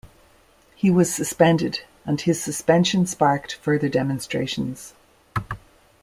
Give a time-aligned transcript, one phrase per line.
[0.75, 4.95] He was suspended and his suspension sparked further demonstrations.